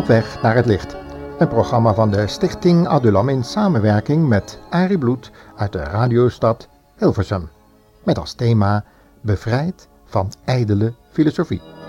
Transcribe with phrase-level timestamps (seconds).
[0.00, 0.96] Op weg naar het licht.
[1.38, 7.48] Een programma van de Stichting Adulam in samenwerking met Arie Bloed uit de radiostad Hilversum.
[8.02, 8.84] Met als thema
[9.20, 11.79] Bevrijd van ijdele filosofie.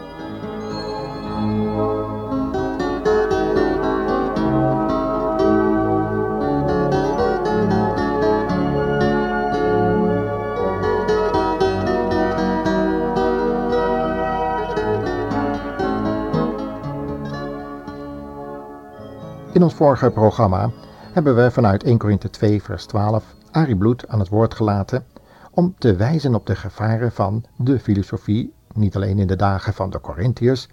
[19.62, 20.72] In ons vorige programma
[21.14, 25.06] hebben we vanuit 1 Korinthe 2 vers 12 Arie Bloed aan het woord gelaten
[25.52, 29.90] om te wijzen op de gevaren van de filosofie, niet alleen in de dagen van
[29.90, 30.68] de Corinthiërs,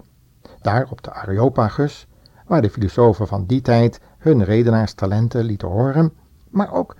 [0.61, 2.09] daar op de Areopagus,
[2.47, 6.13] waar de filosofen van die tijd hun redenaarstalenten lieten horen,
[6.51, 6.97] maar ook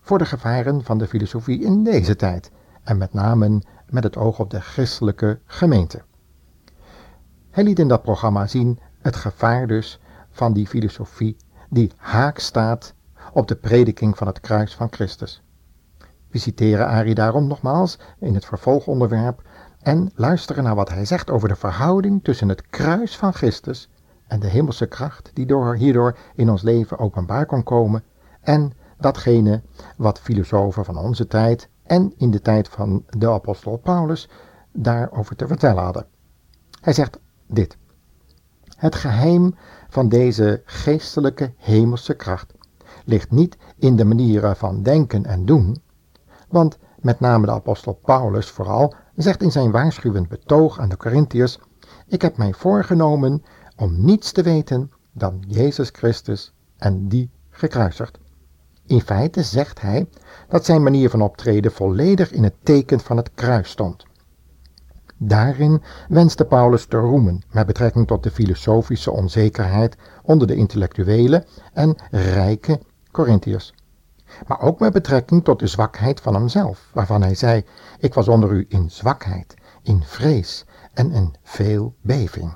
[0.00, 2.50] voor de gevaren van de filosofie in deze tijd,
[2.82, 6.02] en met name met het oog op de christelijke gemeente.
[7.50, 11.36] Hij liet in dat programma zien het gevaar dus van die filosofie
[11.68, 12.94] die haak staat
[13.32, 15.42] op de prediking van het kruis van Christus.
[16.28, 19.42] We citeren Ari daarom nogmaals in het vervolgonderwerp
[19.80, 23.88] en luisteren naar wat hij zegt over de verhouding tussen het kruis van Christus
[24.26, 28.02] en de hemelse kracht die door, hierdoor in ons leven openbaar kon komen
[28.40, 29.62] en datgene
[29.96, 34.28] wat filosofen van onze tijd en in de tijd van de apostel Paulus
[34.72, 36.06] daarover te vertellen hadden.
[36.80, 37.76] Hij zegt dit.
[38.76, 39.54] Het geheim
[39.90, 42.52] van deze geestelijke hemelse kracht
[43.04, 45.82] ligt niet in de manieren van denken en doen,
[46.48, 51.58] want met name de apostel Paulus vooral zegt in zijn waarschuwend betoog aan de Corinthiërs:
[52.06, 53.42] Ik heb mij voorgenomen
[53.76, 58.18] om niets te weten dan Jezus Christus en die gekruisigd.
[58.86, 60.08] In feite zegt hij
[60.48, 64.04] dat zijn manier van optreden volledig in het teken van het kruis stond.
[65.22, 71.96] Daarin wenste Paulus te roemen met betrekking tot de filosofische onzekerheid onder de intellectuele en
[72.10, 73.74] rijke Corinthiërs.
[74.46, 77.64] Maar ook met betrekking tot de zwakheid van hemzelf, waarvan hij zei:
[77.98, 80.64] Ik was onder u in zwakheid, in vrees
[80.94, 82.52] en in veel beving.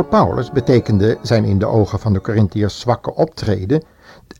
[0.00, 3.84] Voor Paulus betekende zijn in de ogen van de Corinthiërs zwakke optreden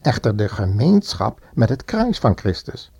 [0.02, 2.92] echter de gemeenschap met het kruis van Christus.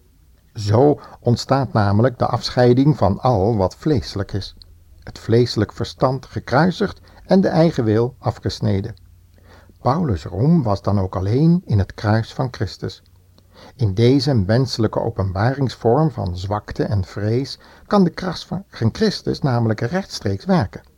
[0.55, 4.57] Zo ontstaat namelijk de afscheiding van al wat vleeselijk is.
[5.03, 8.95] Het vleeselijk verstand gekruisigd en de eigen wil afgesneden.
[9.81, 13.03] Paulus' roem was dan ook alleen in het kruis van Christus.
[13.77, 20.45] In deze menselijke openbaringsvorm van zwakte en vrees kan de kracht van Christus namelijk rechtstreeks
[20.45, 20.90] werken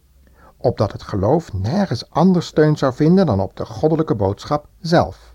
[0.63, 5.35] opdat het geloof nergens anders steun zou vinden dan op de goddelijke boodschap zelf.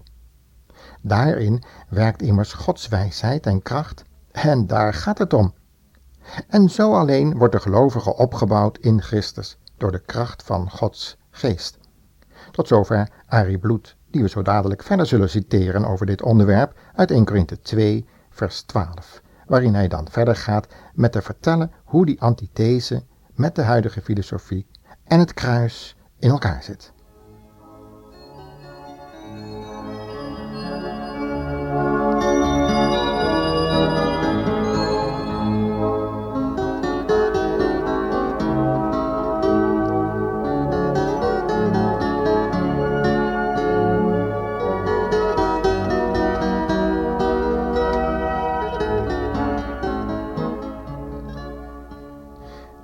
[1.01, 5.53] Daarin werkt immers Gods wijsheid en kracht, en daar gaat het om.
[6.47, 11.77] En zo alleen wordt de gelovige opgebouwd in Christus, door de kracht van Gods geest.
[12.51, 17.11] Tot zover Arie Bloed, die we zo dadelijk verder zullen citeren over dit onderwerp uit
[17.11, 22.21] 1 Korinthe 2, vers 12, waarin hij dan verder gaat met te vertellen hoe die
[22.21, 24.67] antithese met de huidige filosofie
[25.07, 26.95] en het kruis in elkaar zit.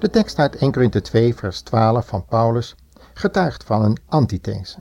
[0.03, 2.75] De tekst uit 1 Korinthe 2 vers 12 van Paulus
[3.13, 4.77] getuigt van een antithese.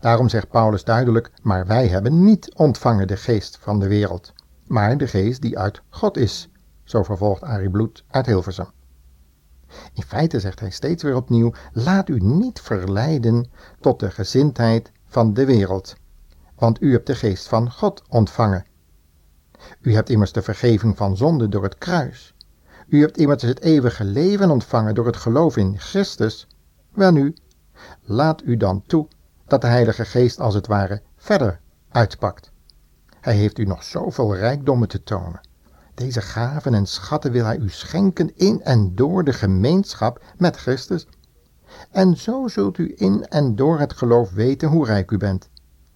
[0.00, 4.32] Daarom zegt Paulus duidelijk, maar wij hebben niet ontvangen de geest van de wereld,
[4.66, 6.48] maar de geest die uit God is,
[6.84, 8.70] zo vervolgt Arie Bloed uit Hilversum.
[9.92, 13.50] In feite zegt hij steeds weer opnieuw, laat u niet verleiden
[13.80, 15.94] tot de gezindheid van de wereld,
[16.56, 18.66] want u hebt de geest van God ontvangen.
[19.80, 22.31] U hebt immers de vergeving van zonde door het kruis,
[22.92, 26.46] u hebt immers het eeuwige leven ontvangen door het geloof in Christus.
[26.90, 27.34] Welnu,
[28.02, 29.08] laat u dan toe
[29.46, 32.50] dat de Heilige Geest als het ware verder uitpakt.
[33.20, 35.40] Hij heeft u nog zoveel rijkdommen te tonen.
[35.94, 41.06] Deze gaven en schatten wil hij u schenken in en door de gemeenschap met Christus.
[41.90, 45.48] En zo zult u in en door het geloof weten hoe rijk u bent.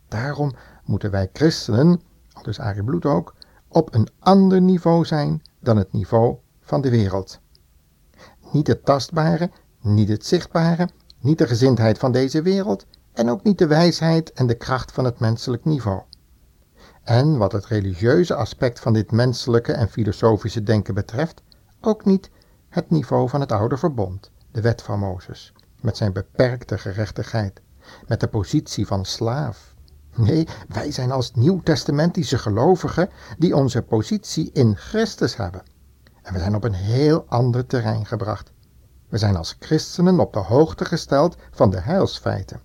[0.08, 0.52] Daarom
[0.84, 2.00] moeten wij christenen,
[2.42, 3.34] dus Arie Bloed ook,
[3.68, 7.40] op een ander niveau zijn dan het niveau van de wereld.
[8.52, 10.88] niet het tastbare, niet het zichtbare,
[11.20, 15.04] niet de gezindheid van deze wereld en ook niet de wijsheid en de kracht van
[15.04, 16.02] het menselijk niveau.
[17.02, 21.42] En wat het religieuze aspect van dit menselijke en filosofische denken betreft,
[21.80, 22.30] ook niet
[22.68, 27.60] het niveau van het oude verbond, de wet van Mozes, met zijn beperkte gerechtigheid,
[28.06, 29.74] met de positie van slaaf.
[30.14, 35.62] Nee, wij zijn als nieuwtestamentische gelovigen die onze positie in Christus hebben.
[36.26, 38.52] En we zijn op een heel ander terrein gebracht.
[39.08, 42.60] We zijn als christenen op de hoogte gesteld van de heilsfeiten.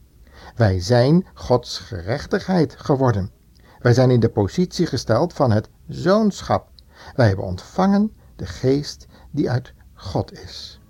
[0.56, 3.32] Wij zijn Gods gerechtigheid geworden.
[3.80, 6.70] Wij zijn in de positie gesteld van het zoonschap.
[7.16, 10.81] Wij hebben ontvangen de geest die uit God is.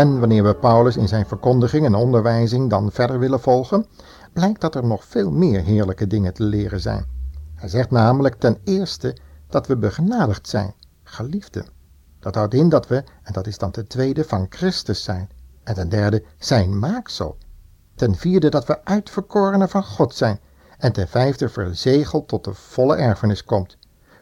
[0.00, 3.86] En wanneer we Paulus in zijn verkondiging en onderwijzing dan verder willen volgen,
[4.32, 7.04] blijkt dat er nog veel meer heerlijke dingen te leren zijn.
[7.54, 9.16] Hij zegt namelijk ten eerste
[9.48, 11.66] dat we begenadigd zijn, geliefden.
[12.20, 15.30] Dat houdt in dat we, en dat is dan ten tweede, van Christus zijn.
[15.64, 17.36] En ten derde, zijn maaksel.
[17.94, 20.40] Ten vierde dat we uitverkorenen van God zijn.
[20.78, 23.76] En ten vijfde verzegeld tot de volle erfenis komt.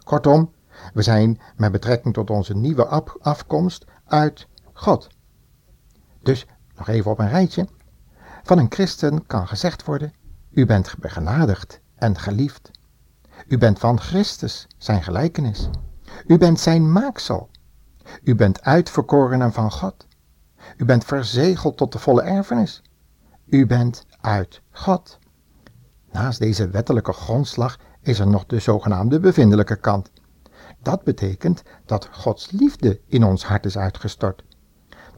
[0.04, 0.52] Kortom,
[0.94, 2.86] we zijn met betrekking tot onze nieuwe
[3.20, 5.08] afkomst uit God.
[6.28, 6.46] Dus
[6.76, 7.68] nog even op een rijtje.
[8.42, 10.12] Van een christen kan gezegd worden:
[10.50, 12.70] U bent begenadigd en geliefd.
[13.46, 15.68] U bent van Christus, zijn gelijkenis.
[16.26, 17.50] U bent zijn maaksel.
[18.22, 20.06] U bent uitverkorenen van God.
[20.76, 22.82] U bent verzegeld tot de volle erfenis.
[23.46, 25.18] U bent uit God.
[26.12, 30.10] Naast deze wettelijke grondslag is er nog de zogenaamde bevindelijke kant.
[30.82, 34.46] Dat betekent dat Gods liefde in ons hart is uitgestort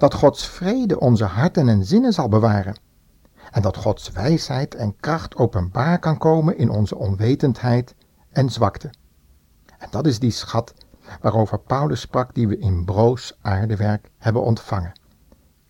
[0.00, 2.78] dat Gods vrede onze harten en zinnen zal bewaren.
[3.50, 7.94] En dat Gods wijsheid en kracht openbaar kan komen in onze onwetendheid
[8.30, 8.90] en zwakte.
[9.78, 10.74] En dat is die schat
[11.20, 14.92] waarover Paulus sprak die we in broos aardewerk hebben ontvangen.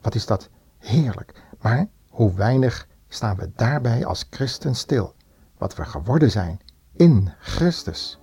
[0.01, 0.49] Wat is dat
[0.79, 5.15] heerlijk, maar hoe weinig staan we daarbij als christen stil,
[5.59, 6.61] wat we geworden zijn
[6.93, 8.20] in Christus.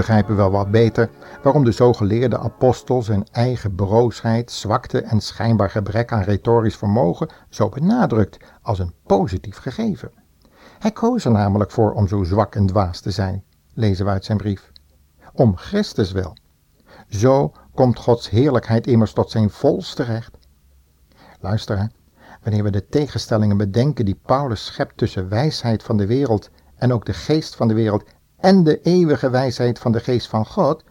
[0.00, 1.10] Begrijpen we wel wat beter
[1.42, 7.68] waarom de zogeleerde apostel zijn eigen broosheid, zwakte en schijnbaar gebrek aan retorisch vermogen zo
[7.68, 10.10] benadrukt als een positief gegeven.
[10.78, 13.44] Hij koos er namelijk voor om zo zwak en dwaas te zijn,
[13.74, 14.72] lezen we uit zijn brief.
[15.32, 16.36] Om Christus wil.
[17.08, 20.36] Zo komt Gods heerlijkheid immers tot zijn volste recht.
[21.40, 21.90] Luister,
[22.42, 27.06] wanneer we de tegenstellingen bedenken die Paulus schept tussen wijsheid van de wereld en ook
[27.06, 28.04] de geest van de wereld
[28.40, 30.84] en de eeuwige wijsheid van de geest van God,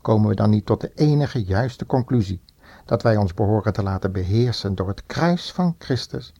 [0.00, 2.42] komen we dan niet tot de enige juiste conclusie,
[2.84, 6.32] dat wij ons behoren te laten beheersen door het kruis van Christus.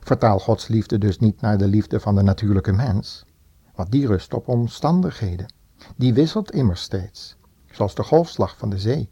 [0.00, 3.24] Vertaal Gods liefde dus niet naar de liefde van de natuurlijke mens,
[3.74, 5.52] want die rust op omstandigheden.
[5.96, 7.36] Die wisselt immers steeds,
[7.70, 9.10] zoals de golfslag van de zee.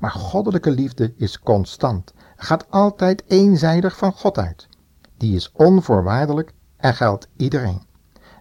[0.00, 4.68] Maar goddelijke liefde is constant, gaat altijd eenzijdig van God uit.
[5.16, 7.87] Die is onvoorwaardelijk en geldt iedereen.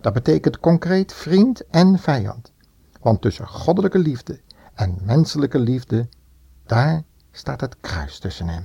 [0.07, 2.51] Dat betekent concreet vriend en vijand.
[3.01, 4.41] Want tussen goddelijke liefde
[4.73, 6.09] en menselijke liefde,
[6.65, 8.63] daar staat het kruis tussen.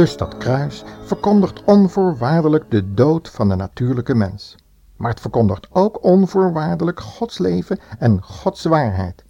[0.00, 4.56] Dus dat kruis verkondigt onvoorwaardelijk de dood van de natuurlijke mens.
[4.96, 9.24] Maar het verkondigt ook onvoorwaardelijk Gods leven en Gods waarheid.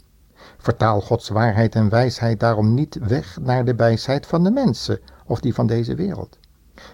[0.58, 5.40] Vertaal Gods waarheid en wijsheid daarom niet weg naar de wijsheid van de mensen of
[5.40, 6.38] die van deze wereld.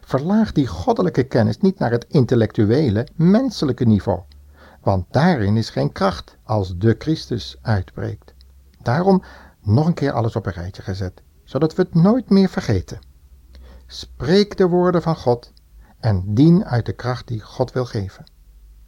[0.01, 4.21] Verlaag die goddelijke kennis niet naar het intellectuele, menselijke niveau,
[4.81, 8.35] want daarin is geen kracht als de Christus uitbreekt.
[8.83, 9.23] Daarom
[9.63, 13.15] nog een keer alles op een rijtje gezet, zodat we het nooit meer vergeten.
[13.87, 15.53] Spreek de woorden van God
[16.01, 18.25] en dien uit de kracht die God wil geven.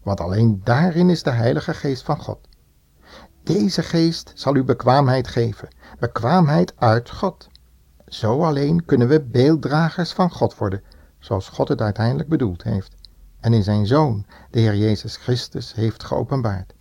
[0.02, 2.48] Want alleen daarin is de Heilige Geest van God.
[3.42, 7.48] Deze geest zal u bekwaamheid geven, bekwaamheid uit God.
[8.06, 10.82] Zo alleen kunnen we beelddragers van God worden,
[11.18, 12.96] zoals God het uiteindelijk bedoeld heeft.
[13.40, 16.74] en in zijn Zoon, de Heer Jezus Christus, heeft geopenbaard.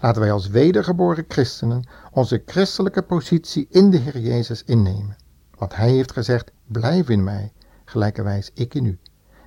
[0.00, 5.16] Laten wij als wedergeboren christenen onze christelijke positie in de Heer Jezus innemen.
[5.58, 7.52] Want Hij heeft gezegd, blijf in mij,
[7.84, 8.98] gelijkerwijs ik in u.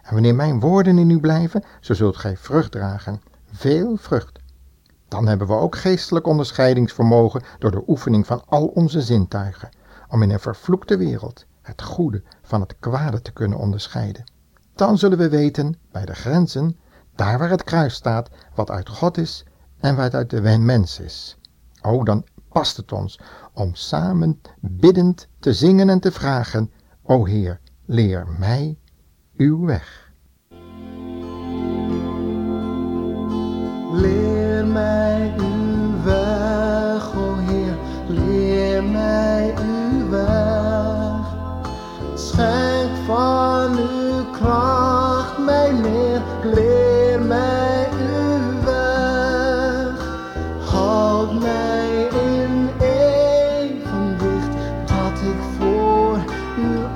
[0.02, 4.40] En wanneer mijn woorden in u blijven, zo zult gij vrucht dragen, veel vrucht.
[5.08, 9.70] Dan hebben we ook geestelijk onderscheidingsvermogen door de oefening van al onze zintuigen,
[10.08, 14.24] om in een vervloekte wereld het goede van het kwade te kunnen onderscheiden.
[14.76, 16.78] Dan zullen we weten, bij de grenzen,
[17.16, 19.46] daar waar het kruis staat, wat uit God is
[19.80, 21.38] en wat uit de mens is.
[21.82, 23.20] O, dan past het ons
[23.54, 26.72] om samen biddend te zingen en te vragen,
[27.04, 28.78] O Heer, leer mij
[29.38, 30.01] uw weg.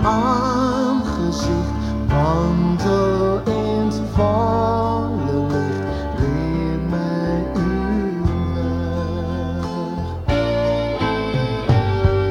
[0.05, 1.73] Aangezicht
[2.07, 5.83] wandel in het volle licht.
[6.19, 9.65] Leer mij uw weg.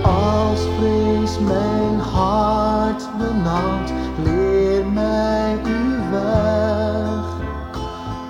[0.03, 3.93] Als vrees mijn hart benauwd,
[4.25, 7.25] leer mij uw weg.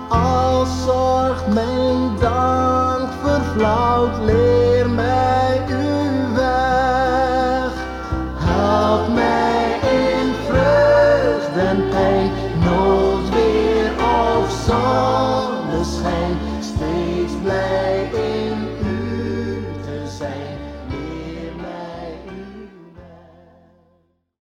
[0.09, 2.54] Als zorg mijn dank